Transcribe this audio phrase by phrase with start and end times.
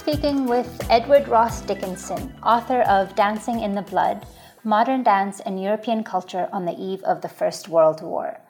[0.00, 4.26] speaking with Edward Ross Dickinson, author of Dancing in the Blood
[4.64, 8.40] Modern Dance and European Culture on the Eve of the First World War.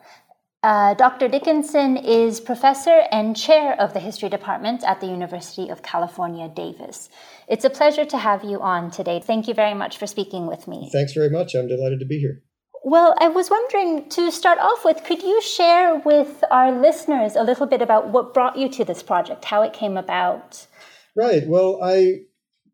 [0.63, 1.27] Uh, Dr.
[1.27, 7.09] Dickinson is professor and chair of the history department at the University of California, Davis.
[7.49, 9.19] It's a pleasure to have you on today.
[9.19, 10.89] Thank you very much for speaking with me.
[10.93, 11.53] Thanks very much.
[11.53, 12.43] I'm delighted to be here.
[12.85, 17.43] Well, I was wondering to start off with, could you share with our listeners a
[17.43, 20.65] little bit about what brought you to this project, how it came about?
[21.15, 21.45] Right.
[21.45, 22.21] Well, I,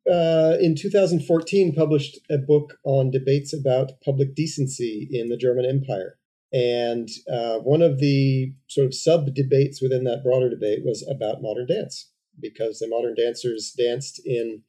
[0.09, 6.17] uh, in 2014, published a book on debates about public decency in the German Empire.
[6.53, 11.41] And uh, one of the sort of sub debates within that broader debate was about
[11.41, 14.61] modern dance, because the modern dancers danced in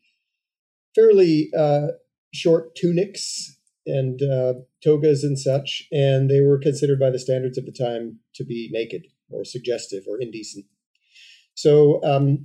[0.95, 1.89] fairly uh,
[2.35, 7.65] short tunics and uh, togas and such, and they were considered by the standards of
[7.65, 10.65] the time to be naked or suggestive or indecent.
[11.59, 12.39] So um,